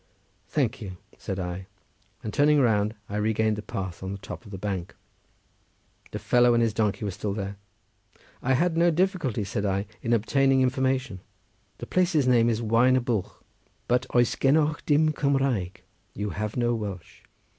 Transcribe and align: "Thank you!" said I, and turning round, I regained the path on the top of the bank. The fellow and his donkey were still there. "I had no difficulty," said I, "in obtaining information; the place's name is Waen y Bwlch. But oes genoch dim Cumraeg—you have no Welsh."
"Thank 0.47 0.81
you!" 0.81 0.97
said 1.19 1.37
I, 1.39 1.67
and 2.23 2.33
turning 2.33 2.59
round, 2.59 2.95
I 3.07 3.17
regained 3.17 3.55
the 3.55 3.61
path 3.61 4.01
on 4.01 4.11
the 4.11 4.17
top 4.17 4.45
of 4.45 4.51
the 4.51 4.57
bank. 4.57 4.95
The 6.09 6.17
fellow 6.17 6.55
and 6.55 6.63
his 6.63 6.73
donkey 6.73 7.05
were 7.05 7.11
still 7.11 7.33
there. 7.33 7.57
"I 8.41 8.55
had 8.55 8.75
no 8.75 8.89
difficulty," 8.89 9.43
said 9.43 9.63
I, 9.63 9.85
"in 10.01 10.11
obtaining 10.11 10.61
information; 10.61 11.19
the 11.77 11.85
place's 11.85 12.27
name 12.27 12.49
is 12.49 12.63
Waen 12.63 12.95
y 12.95 12.99
Bwlch. 12.99 13.31
But 13.87 14.07
oes 14.11 14.35
genoch 14.35 14.83
dim 14.87 15.13
Cumraeg—you 15.13 16.31
have 16.31 16.57
no 16.57 16.73
Welsh." 16.73 17.21